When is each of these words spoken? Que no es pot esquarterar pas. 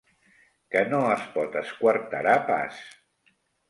Que 0.75 0.81
no 0.93 1.03
es 1.17 1.29
pot 1.37 1.59
esquarterar 1.63 2.37
pas. 2.53 2.85